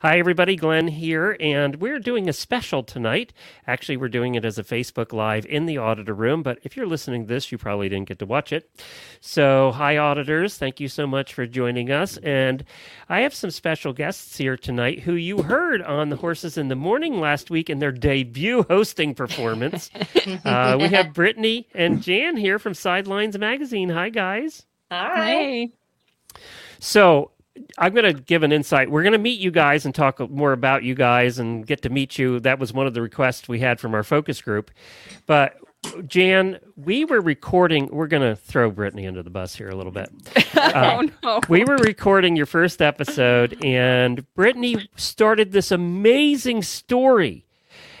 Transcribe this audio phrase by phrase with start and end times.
[0.00, 0.56] Hi, everybody.
[0.56, 3.32] Glenn here, and we're doing a special tonight.
[3.66, 6.86] Actually, we're doing it as a Facebook Live in the auditor room, but if you're
[6.86, 8.70] listening to this, you probably didn't get to watch it.
[9.22, 10.58] So, hi, auditors.
[10.58, 12.18] Thank you so much for joining us.
[12.18, 12.62] And
[13.08, 16.76] I have some special guests here tonight who you heard on the Horses in the
[16.76, 19.90] Morning last week in their debut hosting performance.
[20.44, 23.88] uh, we have Brittany and Jan here from Sidelines Magazine.
[23.88, 24.66] Hi, guys.
[24.90, 25.70] Hi.
[26.80, 27.30] So,
[27.78, 28.90] I'm going to give an insight.
[28.90, 31.90] We're going to meet you guys and talk more about you guys and get to
[31.90, 32.40] meet you.
[32.40, 34.70] That was one of the requests we had from our focus group.
[35.26, 35.56] But
[36.06, 37.88] Jan, we were recording.
[37.92, 40.10] We're going to throw Brittany under the bus here a little bit.
[40.56, 41.40] Uh, oh no!
[41.50, 47.45] We were recording your first episode, and Brittany started this amazing story.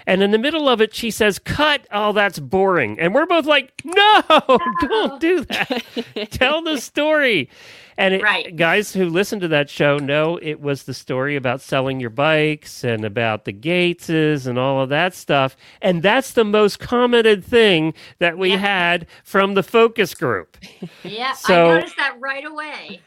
[0.06, 1.86] And in the middle of it, she says, Cut.
[1.90, 2.98] Oh, that's boring.
[3.00, 4.22] And we're both like, No,
[4.80, 5.82] don't do that.
[6.30, 7.50] Tell the story.
[7.98, 8.54] And it, Right.
[8.54, 12.84] guys who listen to that show know it was the story about selling your bikes
[12.84, 15.56] and about the Gateses and all of that stuff.
[15.80, 18.58] And that's the most commented thing that we Yeah.
[18.58, 20.58] had from the focus group.
[21.02, 23.00] Yeah, So- I noticed that right away.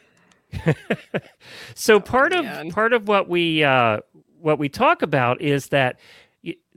[1.74, 4.00] So part of part of what we uh,
[4.40, 6.00] what we talk about is that y-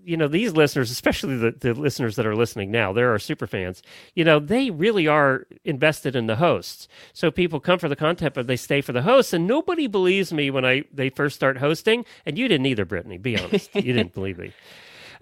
[0.05, 3.47] you know these listeners, especially the, the listeners that are listening now, they're our super
[3.47, 3.81] fans.
[4.15, 6.87] You know they really are invested in the hosts.
[7.13, 9.33] So people come for the content, but they stay for the hosts.
[9.33, 12.05] And nobody believes me when I they first start hosting.
[12.25, 13.17] And you didn't either, Brittany.
[13.17, 14.53] Be honest, you didn't believe me.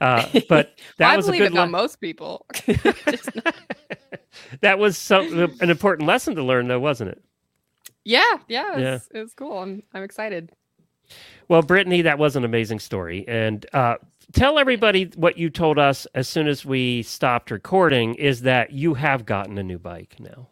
[0.01, 2.45] Uh, but that Well, I was a believe good le- most people.
[3.35, 3.55] Not-
[4.61, 7.23] that was some an important lesson to learn, though, wasn't it?
[8.05, 9.59] yeah, yeah, it was, it was cool.
[9.59, 10.51] I'm I'm excited.
[11.47, 13.25] Well, Brittany, that was an amazing story.
[13.27, 13.95] And uh,
[14.31, 18.93] tell everybody what you told us as soon as we stopped recording is that you
[18.93, 20.47] have gotten a new bike now.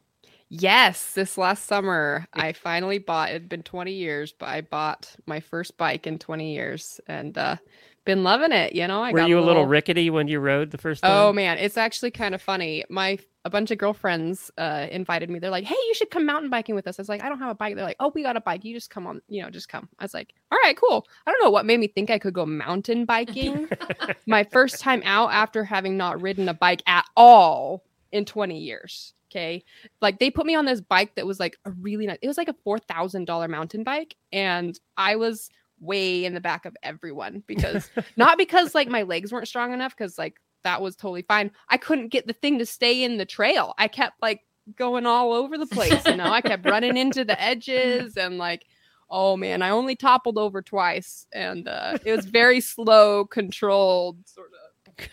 [0.49, 3.29] Yes, this last summer I finally bought.
[3.29, 7.57] It'd been 20 years, but I bought my first bike in 20 years, and uh,
[8.03, 8.73] been loving it.
[8.73, 11.11] You know, I Were you a little rickety when you rode the first time?
[11.11, 12.83] Oh man, it's actually kind of funny.
[12.89, 15.39] My a bunch of girlfriends uh, invited me.
[15.39, 17.39] They're like, "Hey, you should come mountain biking with us." I was like, "I don't
[17.39, 18.63] have a bike." They're like, "Oh, we got a bike.
[18.63, 19.21] You just come on.
[19.27, 21.79] You know, just come." I was like, "All right, cool." I don't know what made
[21.79, 23.67] me think I could go mountain biking.
[24.27, 29.13] My first time out after having not ridden a bike at all in 20 years.
[29.31, 29.63] Okay,
[30.01, 32.19] like they put me on this bike that was like a really nice.
[32.21, 35.49] It was like a four thousand dollar mountain bike, and I was
[35.81, 39.95] way in the back of everyone because not because like my legs weren't strong enough
[39.95, 43.25] because like that was totally fine i couldn't get the thing to stay in the
[43.25, 44.41] trail i kept like
[44.75, 48.65] going all over the place you know i kept running into the edges and like
[49.09, 54.49] oh man i only toppled over twice and uh it was very slow controlled sort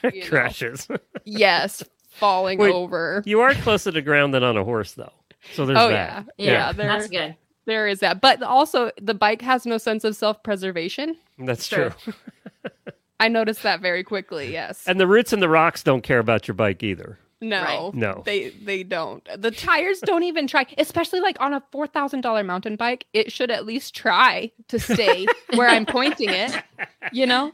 [0.02, 0.26] of you know.
[0.28, 0.88] Crashes.
[1.24, 5.12] yes falling Wait, over you are closer to ground than on a horse, though.
[5.54, 6.26] So there's oh that.
[6.38, 7.36] yeah yeah, there, That's good.
[7.66, 11.90] there is that but also the bike has no sense of self-preservation That's Sure.
[11.90, 12.12] true.
[13.20, 16.46] I noticed that very quickly yes And the roots and the rocks don't care about
[16.48, 17.18] your bike either.
[17.38, 17.94] No, Right.
[17.94, 18.22] No.
[18.24, 19.22] they they don't.
[19.36, 23.04] The tires don't even try, especially like on a four thousand dollar mountain bike.
[23.12, 26.56] It should at least try to stay where I'm pointing it.
[27.12, 27.52] You know,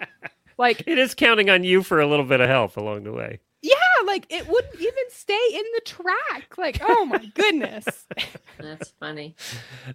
[0.57, 3.41] like It is counting on you for a little bit of help along the way.
[3.63, 3.75] Yeah,
[4.07, 6.59] like it wouldn't even stay in the track.
[6.59, 7.87] Like oh my goodness.
[8.59, 9.35] That's funny.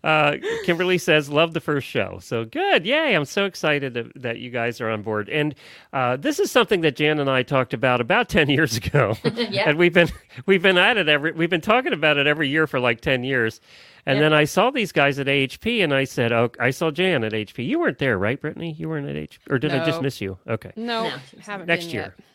[0.03, 3.13] Uh, Kimberly says, "Love the first show." So good, yay!
[3.13, 5.29] I'm so excited that, that you guys are on board.
[5.29, 5.53] And
[5.93, 9.69] uh, this is something that Jan and I talked about about ten years ago, yeah.
[9.69, 10.09] and we've been
[10.45, 13.23] we've been at it every we've been talking about it every year for like ten
[13.23, 13.59] years.
[14.05, 14.23] And Yeah.
[14.23, 17.33] then I saw these guys at AHP, and I said, "Oh, I saw Jan at
[17.33, 17.67] HP.
[17.67, 18.73] You weren't there, right, Brittany?
[18.77, 20.37] You weren't at HP, or did I just miss you?
[20.47, 21.15] Okay, No, No.
[21.41, 22.25] haven't next been year, Yet.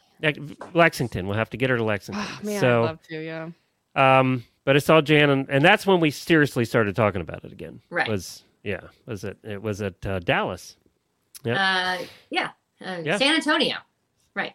[0.74, 1.26] Lexington.
[1.26, 2.24] We'll have to get her to Lexington.
[2.26, 3.24] Oh, man, so, I'd love to.
[3.24, 3.48] Yeah.
[3.94, 7.52] um, but I saw Jan, and, and that's when we seriously started talking about it
[7.52, 7.80] again.
[7.90, 8.08] Right.
[8.08, 8.80] Was yeah?
[9.06, 9.38] Was it?
[9.42, 10.76] It was at uh, Dallas.
[11.44, 11.56] Yep.
[11.58, 11.98] Uh,
[12.30, 12.50] yeah.
[12.80, 13.18] Uh, Yeah.
[13.18, 13.76] San Antonio.
[14.34, 14.54] Right.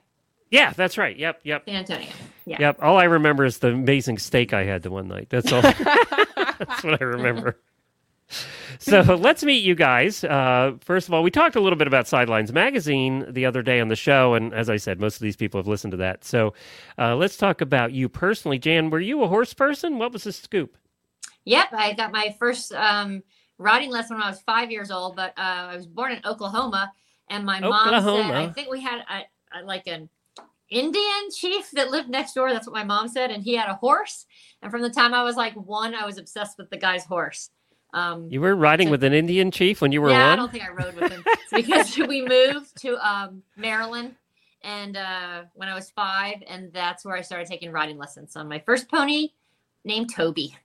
[0.49, 1.17] Yeah, that's right.
[1.17, 2.07] Yep, yep, San Antonio.
[2.45, 2.57] Yeah.
[2.59, 2.77] yep.
[2.81, 5.27] All I remember is the amazing steak I had the one night.
[5.29, 5.61] That's all.
[6.57, 7.57] that's what I remember.
[8.79, 10.23] So let's meet you guys.
[10.23, 13.79] Uh, first of all, we talked a little bit about Sidelines Magazine the other day
[13.79, 16.23] on the show, and as I said, most of these people have listened to that.
[16.23, 16.53] So
[16.97, 18.89] uh, let's talk about you personally, Jan.
[18.89, 19.97] Were you a horse person?
[19.97, 20.77] What was the scoop?
[21.45, 21.67] Yep.
[21.71, 23.23] I got my first um,
[23.57, 26.91] riding lesson when I was five years old, but uh, I was born in Oklahoma,
[27.29, 30.09] and my mom said I think we had a, a, like an
[30.69, 32.51] Indian chief that lived next door.
[32.51, 34.25] That's what my mom said, and he had a horse.
[34.61, 37.49] And from the time I was like one, I was obsessed with the guy's horse.
[37.93, 40.51] Um, You were riding So- with an Indian chief when you were yeah, I don't
[40.51, 41.23] think I rode with him
[41.53, 44.15] because we moved to um, Maryland,
[44.61, 48.47] and uh, when I was five, and that's where I started taking riding lessons on
[48.49, 49.29] my first pony,
[49.85, 50.55] named Toby.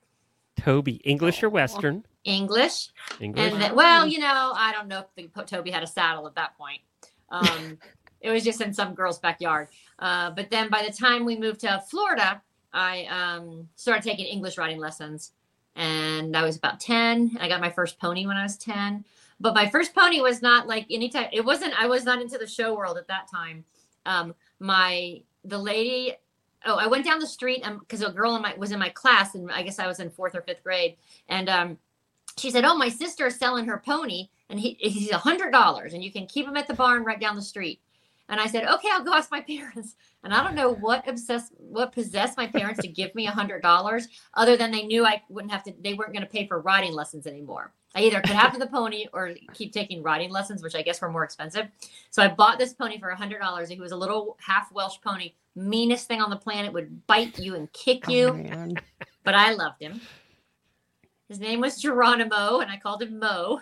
[0.57, 2.05] Toby, English or Western?
[2.23, 2.89] English.
[3.19, 3.51] English.
[3.51, 6.35] And then, well, you know, I don't know if the, Toby had a saddle at
[6.35, 6.81] that point.
[7.29, 7.77] Um,
[8.21, 9.67] it was just in some girl's backyard.
[9.99, 12.41] Uh, but then by the time we moved to Florida,
[12.71, 15.31] I um, started taking English riding lessons.
[15.75, 17.37] And I was about 10.
[17.39, 19.03] I got my first pony when I was 10.
[19.39, 22.37] But my first pony was not like any type, it wasn't, I was not into
[22.37, 23.65] the show world at that time.
[24.05, 26.13] Um, my, the lady,
[26.65, 29.35] oh, I went down the street because a girl in my, was in my class
[29.35, 30.97] and I guess I was in fourth or fifth grade.
[31.27, 31.77] And um,
[32.37, 35.93] she said, "Oh, my sister is selling her pony, and he he's a hundred dollars,
[35.93, 37.79] and you can keep him at the barn right down the street."
[38.29, 41.51] And I said, "Okay, I'll go ask my parents." And I don't know what obsessed,
[41.57, 45.21] what possessed my parents to give me a hundred dollars, other than they knew I
[45.29, 47.73] wouldn't have to, they weren't going to pay for riding lessons anymore.
[47.95, 51.11] I either could have the pony or keep taking riding lessons, which I guess were
[51.11, 51.67] more expensive.
[52.09, 53.69] So I bought this pony for a hundred dollars.
[53.69, 57.55] He was a little half Welsh pony, meanest thing on the planet, would bite you
[57.55, 58.73] and kick oh, you Oh,
[59.23, 60.01] but I loved him.
[61.29, 63.61] His name was Geronimo, and I called him Mo.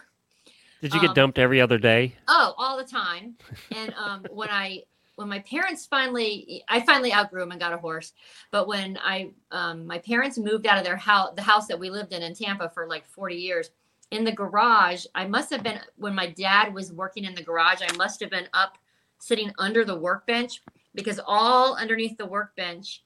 [0.81, 2.15] Did you get um, dumped every other day?
[2.27, 3.35] Oh, all the time.
[3.75, 4.83] And um, when I
[5.15, 8.13] when my parents finally, I finally outgrew them and got a horse.
[8.49, 11.89] But when I um, my parents moved out of their house, the house that we
[11.89, 13.69] lived in in Tampa for like forty years,
[14.09, 17.81] in the garage, I must have been when my dad was working in the garage.
[17.87, 18.77] I must have been up
[19.19, 20.61] sitting under the workbench
[20.95, 23.03] because all underneath the workbench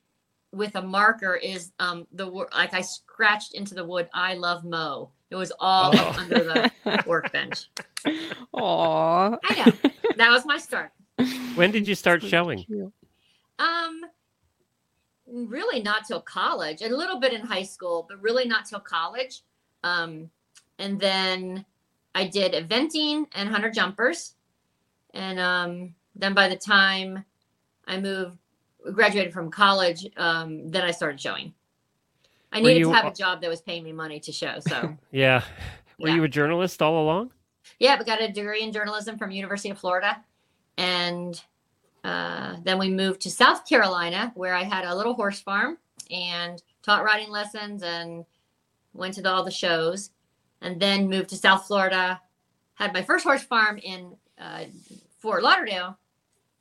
[0.53, 4.09] with a marker is um the like I scratched into the wood.
[4.13, 5.11] I love Mo.
[5.29, 6.15] It was all Oh.
[6.19, 7.69] under the workbench.
[8.53, 9.37] Aw.
[9.43, 10.91] I know that was my start.
[11.55, 12.63] When did you start So showing?
[12.63, 12.91] cute.
[13.59, 14.01] Um,
[15.27, 16.81] really not till college.
[16.81, 19.41] A little bit in high school, but really not till college.
[19.83, 20.29] Um,
[20.77, 21.65] and then
[22.13, 24.35] I did eventing and hunter jumpers,
[25.13, 27.23] and um, then by the time
[27.87, 28.37] I moved,
[28.93, 31.53] graduated from college, um, then I started showing.
[32.55, 34.59] I needed you- to have a job that was paying me money to show.
[34.59, 35.43] So Yeah.
[35.99, 36.15] Were Yeah.
[36.15, 37.31] you a journalist all along?
[37.79, 40.23] yeah, but got a degree in journalism from University of Florida,
[40.77, 41.41] and
[42.03, 45.77] uh, then we moved to South Carolina, where I had a little horse farm
[46.11, 48.25] and taught riding lessons and
[48.93, 50.11] went to the, all the shows,
[50.61, 52.21] and then moved to South Florida,
[52.75, 54.65] had my first horse farm in uh,
[55.19, 55.97] Fort Lauderdale,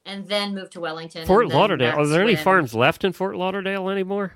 [0.07, 1.27] and then moved to Wellington.
[1.27, 1.97] Fort Lauderdale.
[1.99, 4.33] Are there any farms left in Fort Lauderdale anymore?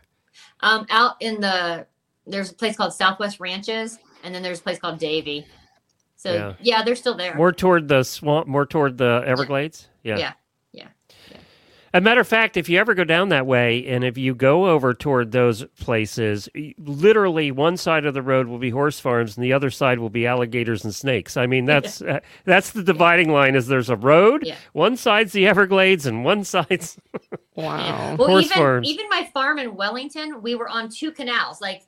[0.61, 1.87] Um, out in the
[2.27, 5.47] there's a place called Southwest Ranches, and then there's a place called Davie.
[6.17, 6.53] So Yeah.
[6.61, 7.35] yeah, they're still there.
[7.35, 9.89] More toward the swamp, more toward the Everglades?
[10.03, 10.19] Yeah.
[10.19, 10.33] Yeah.
[11.93, 11.97] Yeah.
[11.97, 11.99] Yeah.
[11.99, 14.67] A matter of fact, if you ever go down that way and if you go
[14.69, 16.49] over toward those places,
[16.79, 20.11] literally one side of the road will be horse farms and the other side will
[20.11, 21.37] be alligators and snakes.
[21.37, 24.57] I mean, that's uh, that's the dividing line is there's a road, Yeah.
[24.73, 26.99] one side's the Everglades and one side's
[27.55, 28.17] Wow.
[28.19, 28.89] Well, Horse even farms.
[28.89, 31.61] even my farm in Wellington, we were on two canals.
[31.61, 31.83] Like,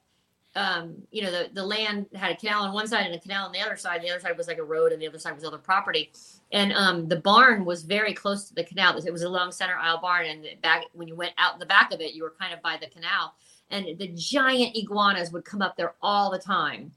[0.57, 3.47] um, you know, the the land had a canal on one side and a canal
[3.47, 4.03] on the other side.
[4.03, 6.13] The other side was like a road, and the other side was other property.
[6.51, 8.97] And um, the barn was very close to the canal.
[8.99, 11.93] It was a long center aisle barn, and back when you went out the back
[11.93, 13.35] of it, you were kind of by the canal.
[13.71, 16.91] And the giant iguanas would come up there all the time,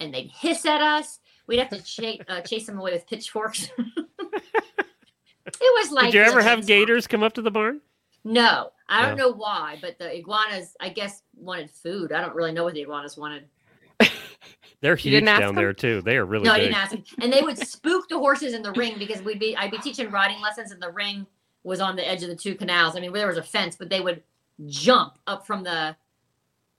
[0.00, 1.20] and they'd hiss at us.
[1.46, 3.70] We'd have to chase uh, chase them away with pitchforks.
[3.78, 7.80] it was like Did you ever have gators come up to the barn?
[8.26, 9.28] No, I don't No.
[9.28, 12.12] know why, but the iguanas, I guess, wanted food.
[12.12, 13.44] I don't really know what the iguanas wanted.
[14.80, 15.54] They're You huge down them?
[15.54, 16.02] there too.
[16.02, 17.04] They are really no, I didn't ask them.
[17.20, 20.10] And they would spook the horses in the ring because we'd be, I'd be teaching
[20.10, 21.26] riding lessons, and the ring
[21.64, 22.96] was on the edge of the two canals.
[22.96, 24.22] I mean, there was a fence, but they would
[24.66, 25.96] jump up from the,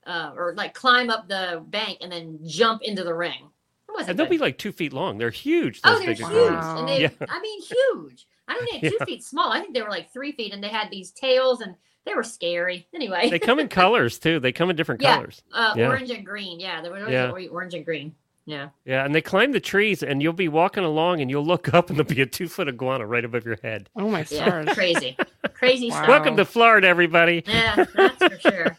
[0.06, 3.50] uh, or like climb up the bank and then jump into the ring.
[3.90, 4.32] It wasn't And they'll good.
[4.32, 5.18] be like two feet long.
[5.18, 5.82] They're huge.
[5.84, 6.30] Oh, they're big huge.
[6.30, 6.80] Wow.
[6.80, 7.10] and they, Yeah.
[7.28, 8.28] I mean, huge.
[8.48, 9.52] I don't think two feet small.
[9.52, 11.76] I think they were like three feet, and they had these tails, and
[12.06, 12.88] they were scary.
[12.94, 14.40] Anyway, They come in colors too.
[14.40, 15.16] They come in different Yeah.
[15.16, 15.42] colors.
[15.52, 15.88] Uh, Yeah.
[15.90, 16.60] orange and green.
[16.60, 17.32] Yeah, they were always Yeah.
[17.52, 18.16] orange and green.
[18.46, 18.70] Yeah.
[18.86, 21.90] Yeah, and they climb the trees, and you'll be walking along, and you'll look up,
[21.90, 23.90] and there'll be a two foot iguana right above your head.
[23.96, 24.26] Oh my Yeah.
[24.26, 24.70] stars.
[24.74, 25.18] Crazy.
[25.54, 25.96] Crazy Wow.
[25.98, 26.08] stuff.
[26.08, 27.44] Welcome to Florida, everybody.
[27.46, 28.78] Yeah, that's for sure.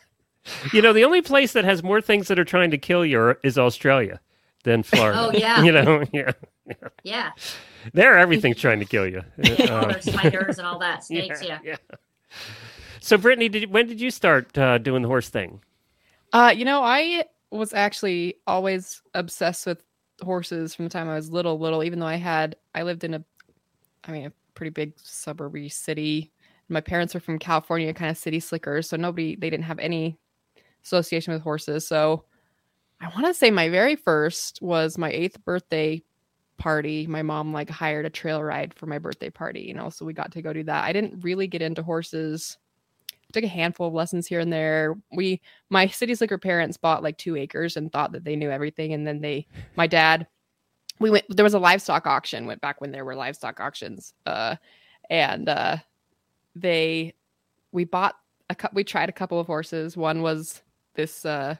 [0.72, 3.36] You know, the only place that has more things that are trying to kill you
[3.42, 4.20] is Australia
[4.68, 5.18] than Florida.
[5.20, 5.62] Oh, yeah.
[5.64, 6.30] you know, yeah,
[7.02, 7.30] Yeah.
[7.92, 9.22] there everything's trying to kill you.
[9.70, 11.02] all Uh, spiders and all that.
[11.04, 11.58] Snakes, yeah.
[11.64, 11.76] yeah.
[13.00, 15.60] So, Brittany, did, when did you start uh, doing the horse thing?
[16.32, 19.82] Uh, you know, I was actually always obsessed with
[20.22, 23.14] horses from the time I was little, little, even though I had I lived in
[23.14, 23.24] a
[24.04, 26.30] I mean a pretty big suburby city.
[26.68, 30.18] My parents are from California, kind of city slickers, so nobody they didn't have any
[30.84, 31.86] association with horses.
[31.88, 32.24] So
[33.00, 36.02] I want to say my very first was my eighth birthday
[36.56, 37.06] party.
[37.06, 40.12] My mom like hired a trail ride for my birthday party, you know, so we
[40.12, 40.84] got to go do that.
[40.84, 42.58] I didn't really get into horses
[43.32, 44.96] took a handful of lessons here and there.
[45.12, 45.40] We
[45.70, 49.06] my city slicker parents bought like two acres and thought that they knew everything, and
[49.06, 50.26] then they my dad
[50.98, 54.56] we went there was a livestock auction went back when there were livestock auctions uh
[55.10, 55.76] and uh
[56.56, 57.14] they
[57.72, 58.16] we bought
[58.50, 60.62] a cou- we tried a couple of horses one was
[60.94, 61.54] this uh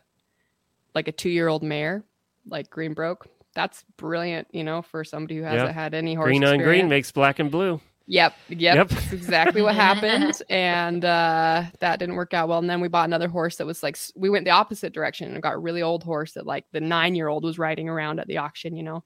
[0.94, 2.02] like a two year old mare
[2.48, 5.74] like greenbroke that's brilliant you know for somebody who hasn't Yep.
[5.74, 7.80] had any horse Green on green makes black and blue.
[8.10, 8.88] Yep, yep, Yep.
[8.88, 12.58] That's exactly what happened, and uh, that didn't work out well.
[12.58, 15.42] And then we bought another horse that was like we went the opposite direction and
[15.42, 18.26] got a really old horse that like the nine year old was riding around at
[18.26, 18.74] the auction.
[18.76, 19.04] You know,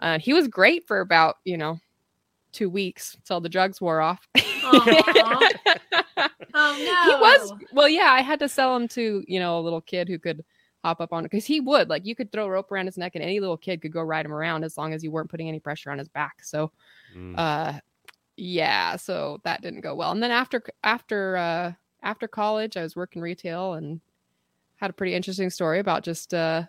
[0.00, 1.78] uh, he was great for about you know
[2.50, 4.26] two weeks until the drugs wore off.
[4.36, 5.50] Aw.
[6.58, 8.10] Oh He was well, yeah.
[8.10, 10.42] I had to sell him to you know a little kid who could
[10.86, 12.96] hop up on it because he would like you could throw a rope around his
[12.96, 15.28] neck and any little kid could go ride him around as long as you weren't
[15.28, 16.36] putting any pressure on his back.
[16.44, 16.70] So
[17.14, 17.38] Mm.
[17.38, 17.80] uh
[18.36, 22.94] yeah so that didn't go well and then after after uh after college i was
[22.94, 24.00] working retail and
[24.76, 26.62] had a pretty interesting story about just uh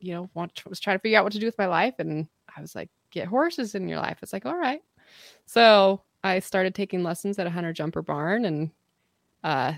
[0.00, 2.28] you know want, was trying to figure out what to do with my life and
[2.56, 4.82] i was like get horses in your life it's like all right
[5.46, 8.70] so i started taking lessons at a hunter jumper barn and
[9.44, 9.72] uh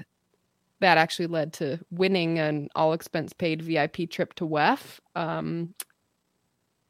[0.80, 5.74] that actually led to winning an all expense paid vip trip to WEF um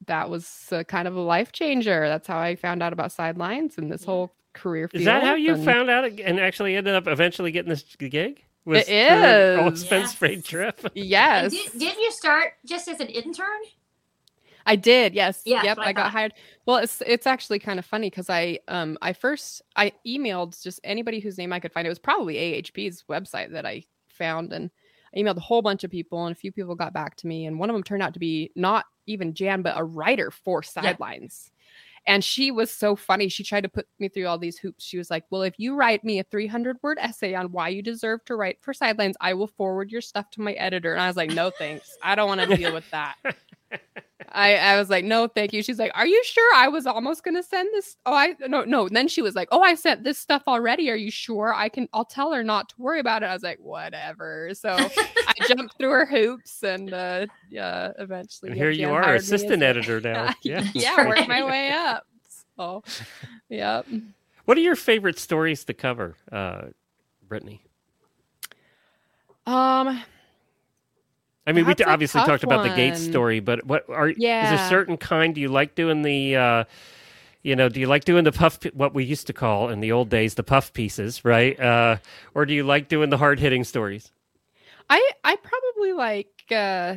[0.06, 2.06] that was uh, kind of a life changer.
[2.08, 5.00] That's how I found out about sidelines and this whole career field.
[5.00, 8.42] Is that how you and- found out and actually ended up eventually getting this gig?
[8.64, 9.80] Was It through an all is.
[9.82, 10.14] expense Yes.
[10.18, 10.80] paid trip.
[10.84, 13.46] And Yes, Did, didn't you start just as an intern?
[14.66, 15.14] I did.
[15.14, 15.42] Yes.
[15.44, 15.78] Yeah, Yep.
[15.78, 16.34] I I got hired.
[16.66, 20.80] Well, it's it's actually kind of funny because I um I first I emailed just
[20.84, 21.86] anybody whose name I could find.
[21.86, 24.70] It was probably AHP's website that I found, and
[25.14, 27.46] I emailed a whole bunch of people, and a few people got back to me,
[27.46, 30.62] and one of them turned out to be not even Jan, but a writer for
[30.62, 31.52] Sidelines.
[32.08, 33.28] And she was so funny.
[33.28, 34.84] She tried to put me through all these hoops.
[34.84, 37.82] She was like, Well, if you write me a 300 word essay on why you
[37.82, 40.92] deserve to write for Sidelines, I will forward your stuff to my editor.
[40.92, 41.96] And I was like, No, thanks.
[42.02, 43.16] I don't want to deal with that.
[44.32, 45.62] I, I was like, no, thank you.
[45.62, 46.54] She's like, are you sure?
[46.54, 47.96] I was almost gonna send this.
[48.04, 48.86] Oh, I no, no.
[48.86, 50.90] And then she was like, oh, I sent this stuff already.
[50.90, 51.54] Are you sure?
[51.54, 51.88] I can.
[51.92, 53.26] I'll tell her not to worry about it.
[53.26, 54.50] I was like, whatever.
[54.52, 58.50] So I jumped through her hoops and uh, yeah, eventually.
[58.50, 60.34] And here you are, hired as assistant editor now.
[60.42, 60.64] Yeah.
[60.74, 62.06] yeah, work my way up.
[62.56, 62.84] So,
[63.48, 63.86] yep.
[64.44, 66.66] What are your favorite stories to cover, uh,
[67.26, 67.64] Brittany?
[69.46, 70.02] Um,
[71.46, 73.88] I mean, we That's t- a obviously tough talked about the Gates story, but what
[73.88, 75.34] are is a certain kind?
[75.34, 76.64] Do you like doing the, uh,
[77.42, 79.92] you know, do you like doing the puff, what we used to call in the
[79.92, 81.58] old days the puff pieces, right?
[81.60, 81.98] Uh,
[82.34, 84.10] or do you like doing the hard hitting stories?
[84.90, 86.96] I I probably like uh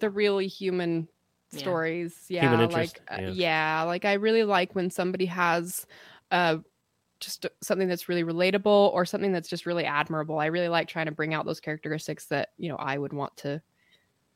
[0.00, 1.08] the really human
[1.52, 1.58] Yeah.
[1.58, 2.24] stories.
[2.28, 3.30] Yeah, Human interest, like uh, yeah.
[3.30, 3.82] yeah.
[3.84, 5.86] like I really like when somebody has
[6.30, 6.58] uh
[7.26, 8.64] just something that's really relatable
[8.94, 10.38] or something that's just really admirable.
[10.38, 13.36] I really like trying to bring out those characteristics that, you know, I would want
[13.38, 13.60] to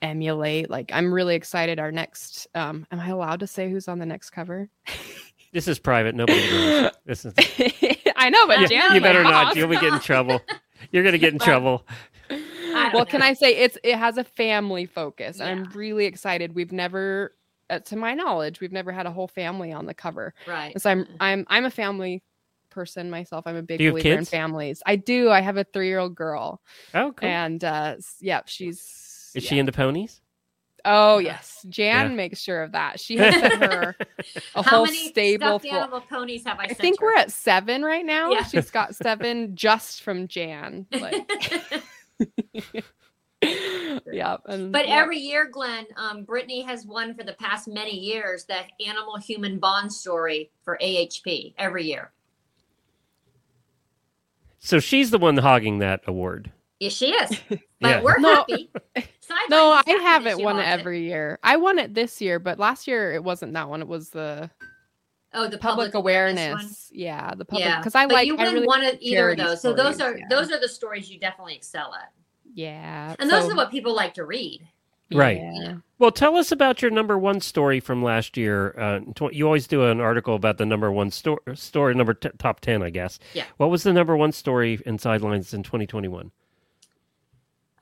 [0.02, 0.70] emulate.
[0.70, 4.06] Like I'm really excited our next um am I allowed to say who's on the
[4.06, 4.68] next cover?
[5.52, 6.14] This is private.
[6.14, 6.92] Nobody knows.
[7.04, 7.35] This is.
[8.14, 9.47] I know, but Yeah, Jan's you better not.
[9.47, 9.56] boss.
[9.56, 10.40] You'll be getting in trouble.
[10.92, 11.85] You're gonna get in trouble.
[12.30, 16.54] Well don't can i say it's it has a family focus and i'm really excited
[16.54, 17.35] we've never
[17.68, 20.73] uh, to my knowledge we've never had a whole family on the cover Right.
[20.73, 22.23] and so i'm i'm i'm a family
[22.70, 25.56] person myself i'm a big Do you have believer in families i do i have
[25.56, 26.60] a three-year-old girl
[26.94, 27.28] Oh, cool.
[27.28, 28.78] and uh s- yeah she's
[29.34, 29.48] is yeah.
[29.50, 30.20] she into ponies?
[30.86, 32.16] oh yes jan Yeah.
[32.16, 33.94] makes sure of that she has sent her
[34.54, 37.06] a How whole many stable stuffed full animal ponies have I, I think her?
[37.06, 38.30] we're at seven right now.
[38.32, 38.44] Yeah.
[38.44, 40.86] She's got seven just from Jan.
[40.90, 41.30] Like,
[44.10, 44.36] yeah.
[44.46, 44.96] And, But yeah.
[45.00, 49.58] every year, Glenn, um, Brittany has won for the past many years the animal human
[49.58, 52.12] bond story for AHP every year.
[54.60, 56.52] So she's the one hogging that award.
[56.78, 57.30] Yes, she is.
[57.82, 58.02] But Yeah.
[58.02, 58.34] we're No.
[58.34, 58.70] happy.
[59.20, 61.38] Sidelines No, I haven't won it won every year.
[61.42, 63.80] I won it this year, but last year it wasn't that one.
[63.80, 64.50] It was the
[65.32, 66.52] Oh, the public, public, awareness.
[66.62, 66.70] one.
[66.92, 69.30] Yeah, the public Yeah, because I but like you I win really one of either
[69.30, 69.62] of charity those.
[69.62, 70.26] So those are yeah.
[70.28, 72.12] those are the stories you definitely excel at,
[72.52, 73.14] yeah.
[73.18, 74.60] and those are what people like to read.
[75.12, 75.38] Right.
[75.38, 75.76] yeah.
[75.98, 78.74] Well, tell us about your number one story from last year.
[78.78, 82.30] Uh, tw- you always do an article about the number one sto- story, number t-
[82.38, 83.18] top 10, I guess.
[83.34, 83.44] Yeah.
[83.58, 86.30] What was the number one story in Sidelines in 2021?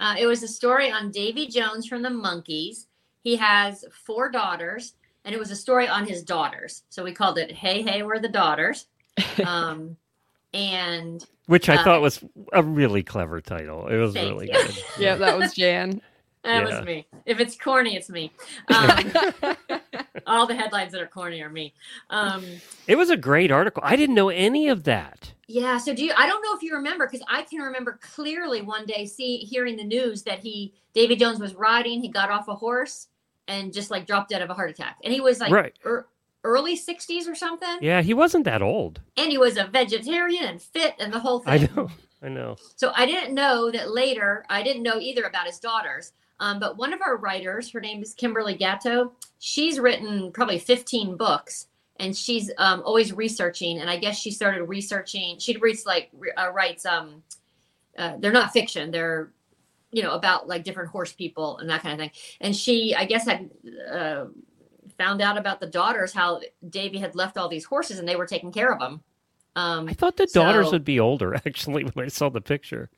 [0.01, 2.87] Uh, it was a story on Davy Jones from the Monkees.
[3.25, 4.95] He has four daughters,
[5.25, 6.85] and it was a story on his daughters.
[6.89, 8.87] So we called it "Hey, Hey, We're the Daughters."
[9.45, 9.97] Um,
[10.55, 13.87] and Which I Uh, thought was a really clever title.
[13.89, 14.53] It was really you.
[14.53, 14.77] good.
[14.99, 16.01] Yeah, that was Jan.
[16.45, 16.77] That Yeah.
[16.79, 17.07] was me.
[17.27, 18.33] If it's corny, it's me.
[18.75, 19.13] Um,
[20.27, 21.75] all the headlines that are corny are me.
[22.11, 22.45] Um,
[22.87, 23.83] It was a great article.
[23.85, 25.33] I didn't know any of that.
[25.47, 25.79] Yeah.
[25.79, 26.13] So do you?
[26.17, 29.77] I don't know if you remember because I can remember clearly one day see hearing
[29.77, 32.03] the news that he David Jones was riding.
[32.03, 33.09] He got off a horse
[33.47, 35.75] and just like dropped dead of a heart attack, and he was like Right.
[35.87, 36.07] er-
[36.45, 37.79] early sixties or something.
[37.81, 39.01] Yeah, he wasn't that old.
[39.17, 41.55] And he was a vegetarian and fit and the whole thing.
[41.63, 41.89] I know.
[42.23, 42.57] I know.
[42.77, 44.45] So I didn't know that later.
[44.51, 46.13] I didn't know either about his daughters.
[46.41, 49.13] Um, but one of our writers, her name is Kimberly Gatto.
[49.41, 51.67] She's written probably 15 books,
[51.99, 53.79] and she's um, always researching.
[53.81, 55.39] And I guess she started researching.
[55.39, 56.87] She reads like uh, writes.
[56.87, 57.23] Um,
[57.97, 58.91] uh, they're not fiction.
[58.93, 59.31] They're
[59.91, 62.11] you know about like different horse people and that kind of thing.
[62.41, 63.51] And she, I guess, had
[63.93, 64.27] uh,
[64.99, 68.27] found out about the daughters how Davy had left all these horses and they were
[68.27, 69.01] taking care of them.
[69.57, 72.91] Um, I thought the daughters So- would be older actually when I saw the picture.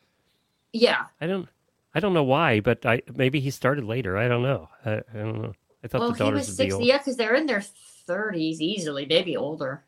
[0.75, 1.49] yeah, I don't
[1.94, 4.16] I don't know why, but I maybe he started later.
[4.16, 4.68] I don't know.
[4.85, 5.52] I, I don't know.
[5.82, 6.85] I thought well, the he was would be 60.
[6.85, 7.62] Yeah, because they're in their
[8.09, 9.85] 30s easily, maybe older.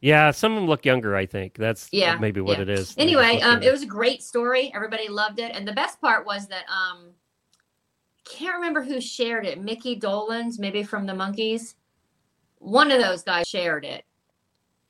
[0.00, 1.16] Yeah, some of them look younger.
[1.16, 2.62] I think that's Yeah, maybe what yeah.
[2.62, 2.94] it is.
[2.98, 4.70] Anyway, um, it was a great story.
[4.74, 7.10] Everybody loved it, and the best part was that um,
[8.24, 9.62] can't remember who shared it.
[9.62, 11.74] Micky Dolenz, maybe from the Monkees.
[12.58, 14.04] One of those guys shared it,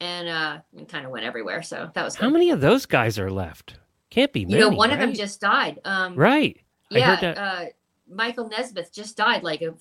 [0.00, 1.62] and uh, it kind of went everywhere.
[1.62, 2.32] So that was How good.
[2.32, 3.78] many of those guys are left?
[4.14, 4.58] Can't be many.
[4.58, 5.80] You know, one of them just died.
[5.84, 6.56] Um, right.
[6.88, 7.14] Yeah.
[7.14, 7.64] Uh,
[8.08, 9.74] Michael Nesmith just died like a,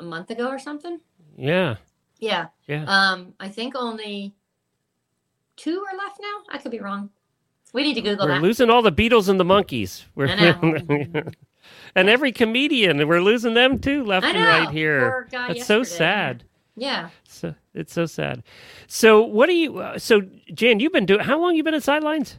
[0.00, 0.98] a month ago or something.
[1.36, 1.76] Yeah,
[2.18, 2.48] Yeah.
[2.66, 2.84] yeah.
[2.88, 4.34] Um, I think only
[5.54, 6.42] two are left now.
[6.50, 7.10] I could be wrong.
[7.72, 8.32] We need to Google that.
[8.32, 8.42] we're that.
[8.42, 10.06] losing all the Beatles and the Monkees.
[10.16, 10.26] We're
[11.94, 15.28] and every comedian, we're losing them too, left and right here.
[15.30, 16.42] That's so sad.
[16.74, 17.10] Yeah.
[17.28, 18.42] So it's so sad.
[18.88, 19.78] So what do you?
[19.78, 21.20] Uh, so Jan, you've been doing.
[21.20, 22.38] How long you been at Sidelines?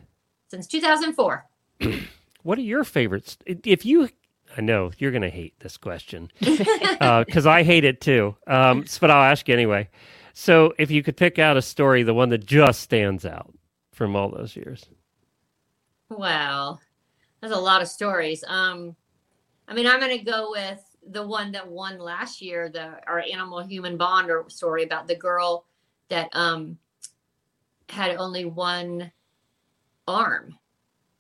[0.54, 1.46] Since 2004.
[2.44, 3.38] What are your favorites?
[3.46, 4.10] If you,
[4.58, 8.36] I know you're going to hate this question because I hate it too.
[8.48, 9.88] Um, but I'll ask you anyway.
[10.34, 13.54] So if you could pick out a story, the one that just stands out
[13.94, 14.86] from all those years.
[16.10, 16.80] Wow.
[17.40, 18.44] There's a lot of stories.
[18.46, 18.94] Um,
[19.70, 23.24] I mean, I'm going to go with the one that won last year, the our
[23.32, 25.66] animal human bond or story about the girl
[26.10, 26.78] that um
[27.88, 29.10] had only one
[30.08, 30.58] arm.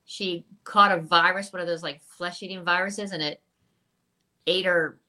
[0.05, 3.41] She caught a virus, one of those like flesh eating viruses, and it
[4.47, 4.99] ate her.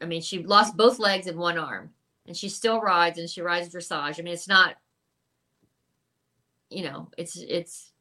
[0.00, 1.90] I mean, she lost both legs and one arm,
[2.26, 4.18] and she still rides and she rides dressage.
[4.18, 4.76] I mean, it's not,
[6.70, 7.92] you know, it's it's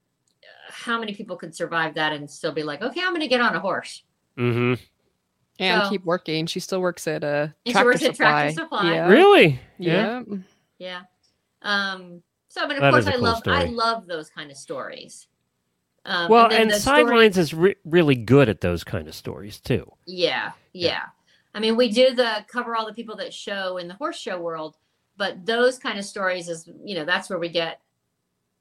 [0.70, 3.42] how many people could survive that and still be like, okay, I'm going to get
[3.42, 4.04] on a horse.
[4.38, 4.82] Mm-hmm.
[5.60, 6.46] and So- keep working.
[6.48, 8.32] She still works at a she tractor works at supply.
[8.52, 8.94] Tractor Supply.
[8.94, 9.08] Yeah.
[9.08, 9.60] Really?
[9.78, 10.24] Yeah.
[10.80, 11.02] Yeah.
[11.62, 12.22] Um.
[12.54, 15.28] So, I mean, of That course, I cool love I love those kind of stories.
[16.06, 19.16] Um, Well, then and, the story- Sidelines is re- really good at those kind of
[19.16, 19.92] stories too.
[20.06, 20.88] Yeah, Yeah.
[20.92, 21.04] yeah.
[21.56, 24.40] I mean, we do the cover all the people that show in the horse show
[24.40, 24.78] world,
[25.18, 27.82] but those kind of stories is, you know, that's where we get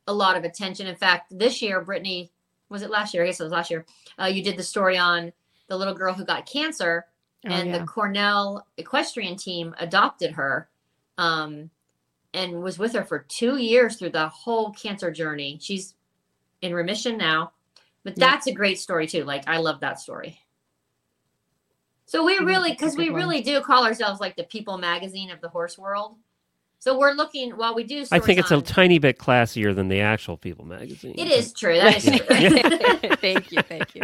[0.07, 0.87] a lot of attention.
[0.87, 2.33] In fact, this year, Brittany,
[2.71, 3.25] was it last year?
[3.25, 3.85] I guess it was last year.
[4.19, 5.35] Uh, you did the story on
[5.69, 7.05] the little girl who got cancer,
[7.45, 7.79] Oh, and yeah.
[7.79, 10.71] the Cornell equestrian team adopted her,
[11.19, 11.69] um,
[12.35, 15.59] and was with her for two years through the whole cancer journey.
[15.61, 15.95] She's
[16.63, 17.53] in remission now,
[18.05, 18.31] but Yeah.
[18.31, 19.25] that's a great story too.
[19.25, 20.41] Like I love that story.
[22.07, 23.19] So we really, because we one.
[23.21, 26.17] really do call ourselves like the People magazine of the horse world.
[26.83, 28.05] So we're looking while we do.
[28.11, 31.15] I think it's a tiny bit classier than the actual People magazine.
[31.17, 31.77] It is true.
[31.77, 33.17] That is true.
[33.19, 34.03] thank you, thank you.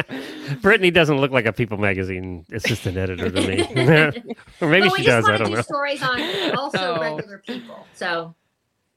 [0.63, 3.63] Brittany doesn't look like a People magazine assistant editor to me,
[4.61, 5.29] or maybe but she does.
[5.29, 5.63] I don't do know.
[5.63, 6.21] stories on
[6.57, 7.01] also Oh.
[7.01, 7.85] regular people.
[7.95, 8.37] So,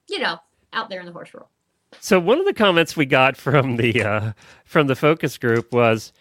[0.08, 0.38] you know,
[0.74, 1.48] out there in the horse world.
[2.00, 6.13] So one of the comments we got from the uh, from the focus group was,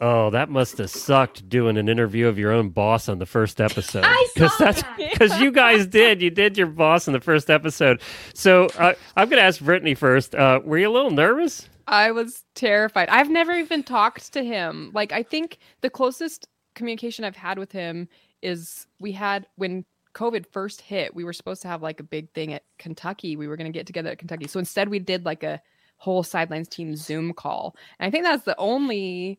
[0.00, 3.60] "Oh, that must have sucked doing an interview of your own boss on the first
[3.60, 4.96] episode." I saw that's that.
[4.96, 6.22] because you guys did.
[6.22, 8.00] You did your boss in the first episode.
[8.34, 10.34] So uh, I'm going to ask Brittany first.
[10.34, 11.68] Uh, were you a little nervous?
[11.86, 13.08] I was terrified.
[13.08, 14.90] I've never even talked to him.
[14.94, 18.08] Like I think the closest communication I've had with him
[18.42, 22.30] is we had when COVID first hit, we were supposed to have like a big
[22.32, 23.36] thing at Kentucky.
[23.36, 24.48] We were going to get together at Kentucky.
[24.48, 25.60] So instead we did like a
[25.96, 27.76] whole sidelines team Zoom call.
[27.98, 29.38] And I think that's the only like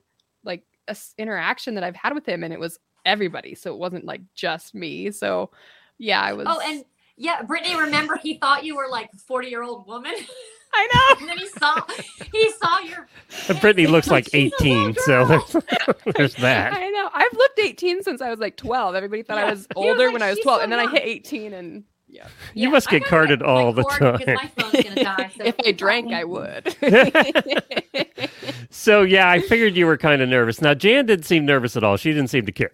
[0.88, 3.56] a s- interaction that I've had with him and it was everybody.
[3.56, 5.12] So it wasn't like just me.
[5.12, 5.52] So
[5.98, 6.86] yeah, I oh, was Oh, and
[7.18, 10.14] yeah, Brittany, remember he thought you were like a 40 year old woman?
[10.78, 11.22] I know.
[11.22, 11.82] and then he saw
[12.34, 13.08] he saw your
[13.48, 15.56] And Brittany looks like She's a little 18, so there's,
[16.18, 16.74] there's that.
[16.74, 17.10] I know.
[17.14, 18.94] I've looked 18 since I was like 12.
[18.96, 19.46] Everybody thought Yeah.
[19.46, 21.04] I was He was older like, when I was 12, so and then I hit
[21.04, 21.84] 18, and
[22.16, 22.28] yeah.
[22.54, 24.22] You Yeah, must get carded get, all the time.
[24.26, 25.32] My phone's gonna die.
[25.38, 26.76] So if I drank, I would.
[28.70, 30.62] So yeah, I figured you were kind of nervous.
[30.62, 31.98] Now Jan didn't seem nervous at all.
[31.98, 32.72] She didn't seem to care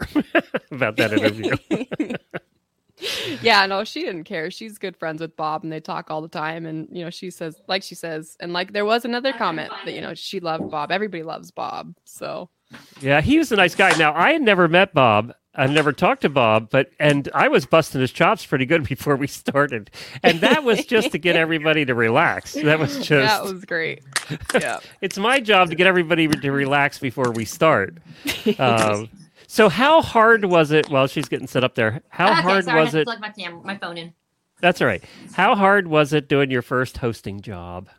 [0.72, 1.56] about that interview.
[3.42, 4.50] yeah, no, she didn't care.
[4.52, 6.66] She's good friends with Bob and they talk all the time.
[6.66, 9.72] And, you know, she says, like she says, and like there was another I comment
[9.86, 10.92] that, you know, she loved Bob.
[10.92, 11.96] Everybody loves Bob.
[12.04, 12.50] So,
[13.00, 13.96] Yeah, he was a nice guy.
[13.98, 15.34] Now, I had never met Bob.
[15.54, 19.16] I never talked to Bob, but and I was busting his chops pretty good before
[19.18, 19.92] we started,
[20.24, 22.54] and that was just to get everybody to relax.
[22.54, 23.10] That was just.
[23.10, 24.04] that was great.
[24.54, 24.80] Yeah.
[25.02, 27.98] it's my job to get everybody to relax before we start.
[28.58, 29.10] Um,
[29.46, 30.90] so, how hard was it?
[30.90, 32.02] Well, she's getting set up there.
[32.08, 33.06] How okay, hard sorry, I was had to it?
[33.06, 34.14] plug my cam- my phone in.
[34.62, 35.04] That's all right.
[35.34, 37.90] How hard was it doing your first hosting job?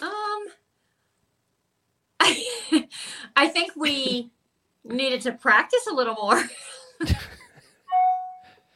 [0.00, 0.44] Um,
[3.36, 4.30] I think we
[4.84, 6.42] needed to practice a little more.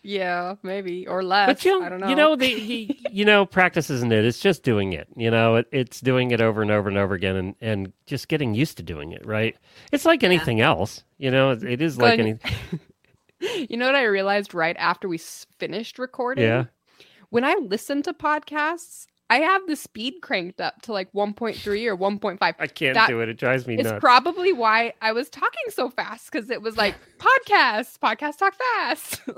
[0.03, 1.07] yeah, maybe.
[1.07, 1.49] Or less.
[1.49, 2.09] But you, I don't know.
[2.09, 4.25] you know, the, the you know, practice isn't it.
[4.25, 5.09] It's just doing it.
[5.17, 8.29] You know, it, it's doing it over and over and over again, and and just
[8.29, 9.25] getting used to doing it.
[9.27, 9.57] Right?
[9.93, 11.05] It's like anything else.
[11.19, 12.41] You know, it, it is like Glenn,
[13.41, 13.67] any.
[13.69, 16.45] you know what I realized right after we finished recording?
[16.45, 16.65] Yeah.
[17.31, 21.97] When I listen to podcasts, I have the speed cranked up to like 1.3 or
[21.97, 22.39] 1.5.
[22.41, 23.29] I can't That- do it.
[23.31, 23.91] It drives me nuts.
[23.91, 28.55] It's probably why I was talking so fast because it was like podcast, podcast talk
[28.55, 29.21] fast.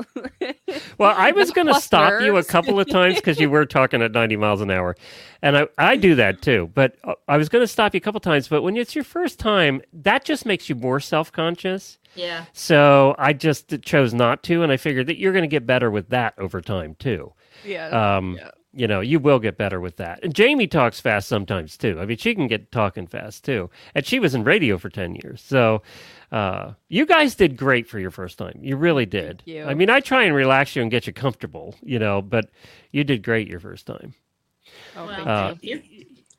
[0.99, 4.01] Well, I was going to stop you a couple of times because you were talking
[4.03, 4.97] at 90 miles an hour.
[5.43, 6.71] And I, I do that too.
[6.75, 8.49] But uh, I was going to stop you a couple times.
[8.49, 11.99] But when it's your first time, that just makes you more self conscious.
[12.15, 12.47] Yeah.
[12.55, 14.63] So I just chose not to.
[14.63, 17.33] And I figured that you're going to get better with that over time too.
[17.65, 18.17] yeah.
[18.17, 18.51] Um, Yeah.
[18.77, 20.23] You know, you will get better with that.
[20.23, 21.99] And Jamie talks fast sometimes too.
[21.99, 23.71] I mean, she can get talking fast too.
[23.95, 25.41] And she was in radio for 10 years.
[25.41, 25.83] So
[26.31, 28.59] uh, you guys did great for your first time.
[28.61, 29.43] You really did.
[29.47, 29.65] you.
[29.65, 32.51] I mean, I try and relax you and get you comfortable, you know, but
[32.91, 34.13] you did great your first time.
[34.97, 35.81] Oh, Well, Uh, thank you.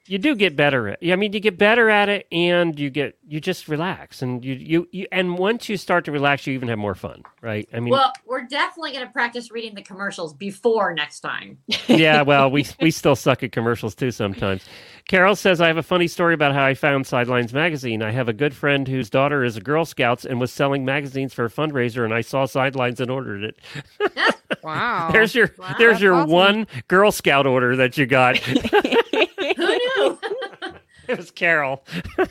[0.07, 0.99] You do get better at.
[1.05, 4.53] I mean, you get better at it, and you get you just relax, and you
[4.53, 7.67] you, you and once you start to relax, you even have more fun, right?
[7.73, 11.57] I mean, Well, we're definitely going to practice reading the commercials before next time.
[11.87, 14.63] yeah, well, we we still suck at commercials too sometimes.
[15.07, 18.01] Carol says I have a funny story about how I found Sidelines magazine.
[18.01, 21.33] I have a good friend whose daughter is a Girl Scouts and was selling magazines
[21.33, 23.59] for a fundraiser, and I saw Sidelines and ordered it.
[24.63, 25.09] Wow.
[25.11, 25.75] There's your Wow.
[25.77, 26.29] there's your awesome.
[26.29, 28.37] one Girl Scout order that you got.
[28.37, 29.86] Who knew?
[31.07, 31.83] it was Carol.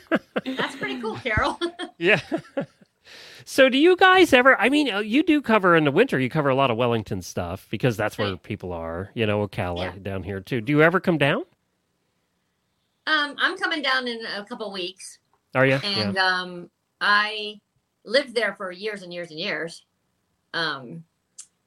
[0.44, 1.58] That's pretty cool, Carol.
[1.98, 2.20] Yeah.
[3.44, 4.60] So, do you guys ever?
[4.60, 6.18] I mean, uh, you do cover in the winter.
[6.18, 8.42] You cover a lot of Wellington stuff because that's where Right.
[8.42, 9.10] people are.
[9.14, 10.02] You know, Ocala Yeah.
[10.02, 10.60] down here too.
[10.60, 11.44] Do you ever come down?
[13.06, 15.18] um, I'm coming down in a couple weeks,
[15.54, 15.74] Are you?
[15.76, 17.60] and um, I
[18.04, 19.84] lived there for years and years and years.
[20.52, 21.04] Um,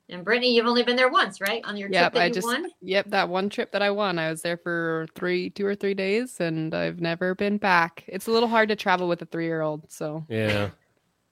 [0.09, 1.63] and Brittany, you've only been there once, right?
[1.65, 2.65] On your Yep, trip that I you just won.
[2.81, 4.19] yep that one trip that I won.
[4.19, 8.03] I was there for three, two or three days, and I've never been back.
[8.07, 10.69] It's a little hard to travel with a three-year-old, so Yeah.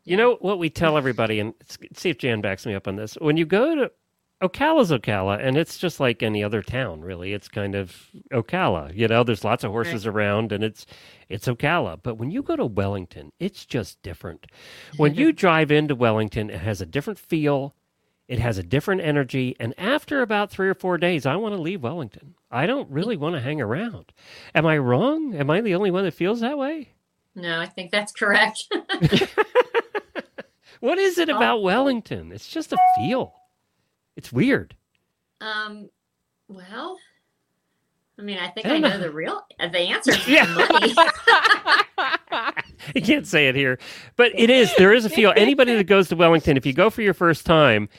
[0.05, 1.53] You know what we tell everybody, and
[1.93, 3.15] see if Jan backs me up on this.
[3.15, 3.91] When you go to
[4.41, 7.33] Ocala's Ocala, and it's just like any other town, really.
[7.33, 8.95] It's kind of Ocala.
[8.95, 10.85] You know, there's lots of horses around, and it's
[11.27, 11.99] it's Ocala.
[12.01, 14.45] But when you go to Wellington, it's just different.
[14.95, 17.73] When you drive into Wellington, it has a different feel.
[18.27, 21.61] It has a different energy, and after about three or four days, I want to
[21.61, 22.35] leave Wellington.
[22.51, 24.11] I don't really want to hang around.
[24.53, 25.33] Am I wrong?
[25.33, 26.93] Am I the only one that feels that way?
[27.35, 28.67] No, I think that's correct.
[30.79, 32.31] What is it about Wellington?
[32.31, 33.33] It's just a feel.
[34.15, 34.75] It's weird.
[35.41, 35.89] um,
[36.47, 36.97] well,
[38.19, 38.99] I mean, I think I I, know know.
[38.99, 40.11] the real the answer.
[40.11, 40.45] is Yeah.
[41.97, 42.53] I
[43.03, 43.79] can't say it here,
[44.15, 44.73] but it is.
[44.77, 45.33] There is a feel.
[45.35, 47.89] Anybody that goes to Wellington, if you go for your first time,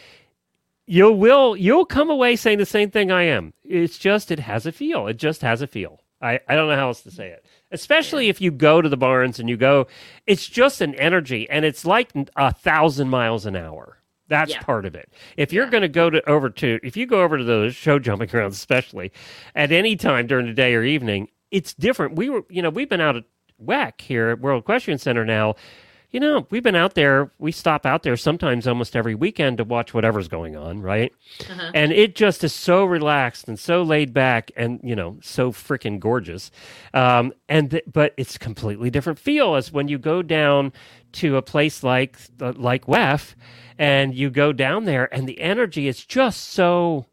[0.88, 3.52] you will you'll come away saying the same thing I am.
[3.62, 5.06] It's just it has a feel.
[5.06, 6.00] It just has a feel.
[6.20, 7.44] I, I don't know how else to say it.
[7.70, 9.86] Especially if you go to the barns and you go,
[10.26, 13.98] it's just an energy, and it's like a thousand miles an hour.
[14.26, 14.62] That's Yeah.
[14.62, 15.12] part of it.
[15.36, 15.70] If you're Yeah.
[15.70, 18.56] going to go to over to if you go over to those show jumping grounds,
[18.56, 19.12] especially
[19.54, 22.16] at any time during the day or evening, it's different.
[22.16, 23.24] We were, you know, we've been out at
[23.62, 25.54] WEC here at World Equestrian Center now.
[26.10, 27.30] You know, we've been out there.
[27.38, 31.12] We stop out there sometimes almost every weekend to watch whatever's going on, right?
[31.50, 31.70] Uh-huh.
[31.74, 36.00] And it just is so relaxed and so laid back, and you know, so freaking
[36.00, 36.50] gorgeous.
[36.94, 40.72] Um, and th- but it's completely different feel as when you go down
[41.12, 43.34] to a place like uh, like WEF,
[43.78, 47.04] and you go down there, and the energy is just so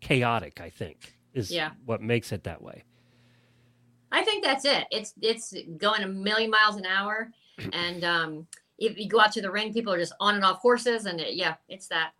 [0.00, 0.60] chaotic.
[0.60, 1.70] I think is Yeah.
[1.86, 2.84] what makes it that way.
[4.12, 4.84] I think that's it.
[4.92, 7.32] It's it's going a million miles an hour,
[7.72, 8.46] and um,
[8.78, 11.20] if you go out to the ring, people are just on and off horses, and
[11.20, 12.12] it, yeah, it's that.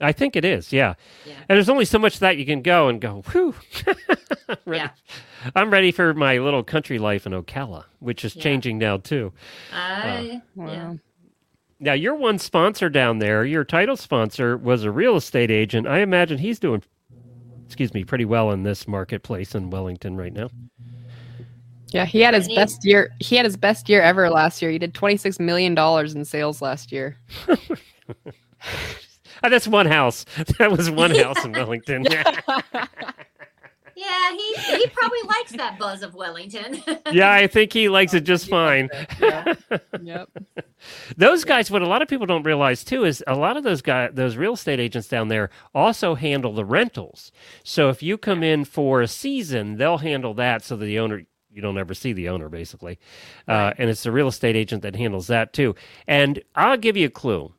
[0.00, 0.94] I think it is, yeah.
[1.24, 1.34] Yeah.
[1.48, 3.54] And there's only so much that you can go and go, whew.
[3.86, 4.82] I'm ready.
[4.82, 4.90] Yeah.
[5.54, 8.40] I'm ready for my little country life in Ocala, which is Yeah.
[8.40, 9.32] Uh, changing now too.
[9.72, 10.66] I, wow.
[10.66, 10.94] yeah.
[11.78, 15.86] Now, your one sponsor down there, your title sponsor, was a real estate agent.
[15.86, 16.82] I imagine he's doing,
[17.66, 20.50] excuse me, pretty well in this marketplace in Wellington right now.
[21.94, 23.10] Yeah, he had his he- best year.
[23.20, 24.72] He had his best year ever last year.
[24.72, 27.16] He did twenty six million dollars in sales last year.
[27.48, 27.56] Oh,
[29.48, 30.24] that's one house.
[30.58, 32.04] That was one house in Wellington.
[33.96, 36.82] Yeah, he he probably likes that buzz of Wellington.
[37.12, 38.88] yeah, I think he likes it just fine.
[39.20, 39.54] yeah.
[40.02, 40.28] yep.
[41.16, 43.82] Those guys, what a lot of people don't realize too, is a lot of those
[43.82, 47.30] guys, those real estate agents down there, also handle the rentals.
[47.62, 51.22] So if you come in for a season, they'll handle that, so that the owner
[51.54, 52.98] you don't ever see the owner basically,
[53.48, 55.74] uh, and it's the real estate agent that handles that too.
[56.06, 57.52] And I'll give you a clue: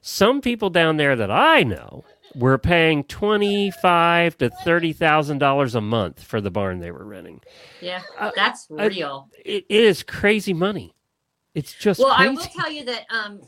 [0.00, 5.74] some people down there that I know were paying twenty five to thirty thousand dollars
[5.74, 7.40] a month for the barn they were renting.
[7.80, 9.28] yeah, Uh, that's I- real.
[9.44, 10.94] It, it is crazy money.
[11.54, 13.40] It's just well, I will tell you that um,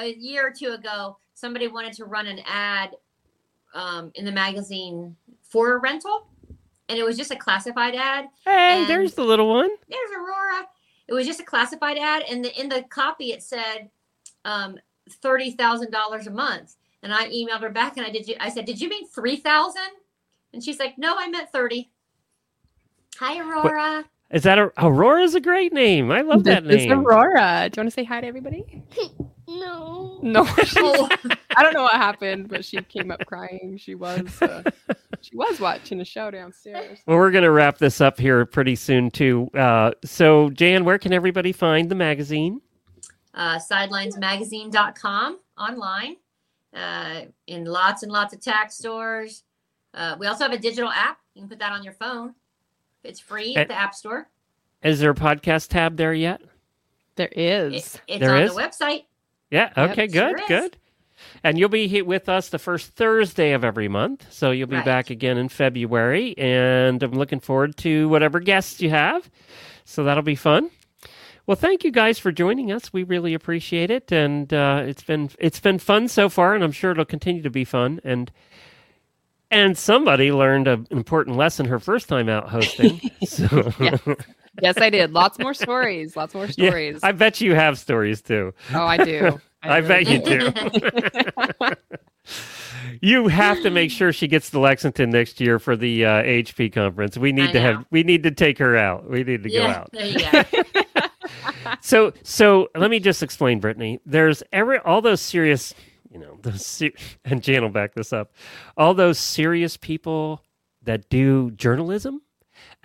[0.00, 2.90] a year or two ago, somebody wanted to run an ad
[3.74, 6.28] um, in the magazine for a rental,
[6.88, 8.26] and it was just a classified ad.
[8.44, 9.70] hey, and- there's the little one.
[9.88, 10.66] There's Aurora.
[11.08, 13.88] It was just a classified ad, and the, in the copy it said
[14.44, 14.76] um,
[15.22, 16.76] thirty thousand dollars a month.
[17.02, 18.26] And I emailed her back, and I did.
[18.28, 19.88] You, I said, "Did you mean three thousand?
[20.52, 21.90] And she's like, "No, I meant 30.
[23.18, 24.04] Hi, Aurora.
[24.30, 26.10] Is that a, Aurora's a great name?
[26.10, 27.00] I love that This is name.
[27.06, 27.68] Aurora.
[27.70, 28.82] Do you want to say hi to everybody?
[29.48, 30.18] No.
[30.22, 31.08] No, Oh,
[31.56, 33.78] I don't know what happened, but she came up crying.
[33.80, 34.62] She was uh,
[35.22, 36.98] she was watching a show downstairs.
[37.06, 39.48] Well, we're going to wrap this up here pretty soon too.
[39.54, 42.60] Uh, so, Jan, where can everybody find the magazine?
[43.34, 46.16] uh, sidelinesmagazine.com online
[46.74, 49.44] uh, in lots and lots of tack stores.
[49.94, 51.18] Uh, we also have a digital app.
[51.34, 52.34] You can put that on your phone.
[53.04, 53.60] It's free Eh.
[53.60, 54.28] at the App Store.
[54.82, 56.40] Is there a podcast tab there yet?
[57.16, 57.72] There is.
[57.72, 58.00] It- is.
[58.08, 58.54] it's There on is?
[58.54, 59.04] the website.
[59.50, 59.72] Yeah.
[59.76, 60.08] Okay.
[60.08, 60.40] sure good.
[60.42, 60.46] is.
[60.48, 60.76] Good.
[61.42, 64.26] And you'll be here with us the first Thursday of every month.
[64.32, 64.84] So you'll be Right.
[64.84, 66.36] back again in February.
[66.38, 69.28] And I'm looking forward to whatever guests you have.
[69.84, 70.70] So that'll be fun.
[71.46, 72.92] Well, thank you guys for joining us.
[72.92, 76.72] We really appreciate it, and uh, it's been it's been fun so far, and I'm
[76.72, 78.00] sure it'll continue to be fun.
[78.04, 78.30] And
[79.50, 83.00] and somebody learned an important lesson her first time out hosting.
[83.24, 83.72] so
[84.62, 85.12] Yes, I did.
[85.12, 86.16] Lots more stories.
[86.16, 86.58] Lots more stories.
[86.58, 87.00] Yeah, stories.
[87.02, 88.52] I bet you have stories too.
[88.74, 89.40] oh, I do.
[89.62, 90.52] I bet you do.
[93.00, 96.72] You have to make sure she gets to Lexington next year for the uh, HP
[96.72, 97.16] conference.
[97.16, 99.08] We need I to have we need to take her out.
[99.08, 99.90] We need to go out.
[99.92, 100.42] there you go.
[101.80, 104.00] So so let me just explain, Brittany.
[104.06, 105.74] There's every all those serious,
[106.10, 106.94] you know, those se-
[107.24, 108.32] and Jan will back this up.
[108.76, 110.42] All those serious people
[110.82, 112.22] that do journalism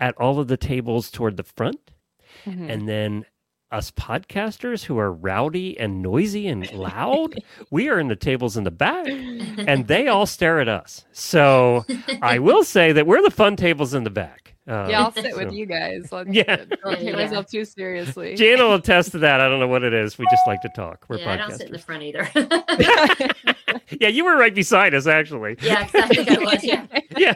[0.00, 1.92] at all of the tables toward the front,
[2.46, 2.70] Mhm.
[2.70, 3.24] and then
[3.70, 7.34] us podcasters who are rowdy and noisy and loud,
[7.70, 11.04] we are in the tables in the back, and they all stare at us.
[11.12, 11.84] So
[12.22, 14.54] I will say that we're the fun tables in the back.
[14.66, 16.10] Uh, yeah, I'll sit with you guys.
[16.10, 16.56] Let's, Yeah.
[16.56, 17.16] Don't take Yeah.
[17.16, 18.34] myself too seriously.
[18.34, 19.40] Jan will attest to that.
[19.40, 20.16] I don't know what it is.
[20.18, 21.04] We just like to talk.
[21.08, 21.82] We're yeah, I don't sit in the podcasters.
[21.82, 22.28] front either.
[24.00, 25.56] Yeah, you were right beside us, actually.
[25.60, 26.64] yeah, I think I was.
[26.64, 26.86] Yeah.
[27.16, 27.34] Yeah.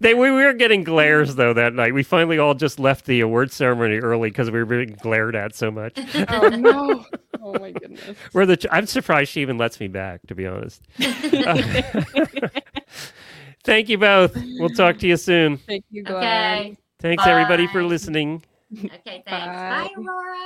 [0.00, 1.94] They we, we were getting glares though that night.
[1.94, 5.54] We finally all just left the award ceremony early because we were being glared at
[5.54, 5.98] so much.
[6.28, 7.04] oh no!
[7.40, 8.16] Oh my goodness.
[8.32, 8.66] We're the.
[8.70, 10.20] I'm surprised she even lets me back.
[10.28, 10.82] To be honest.
[11.00, 11.62] Uh,
[13.64, 14.36] thank you both.
[14.58, 15.58] We'll talk to you soon.
[15.58, 16.22] Thank you, Glenn.
[16.22, 16.76] Okay.
[17.00, 18.42] Thanks everybody for listening.
[18.76, 19.22] Okay.
[19.24, 19.26] Thanks.
[19.26, 19.88] Bye.
[19.88, 20.36] Bye, Aurora.